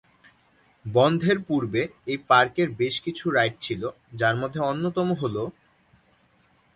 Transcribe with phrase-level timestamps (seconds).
[0.85, 3.81] বন্ধের পূর্বে এই পার্কের বেশ কিছু রাইড ছিল,
[4.13, 5.47] যার মধ্যে অন্যতম হলঃ